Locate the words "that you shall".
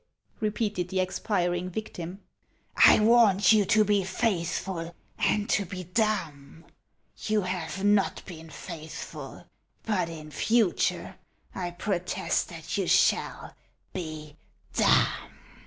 12.49-13.53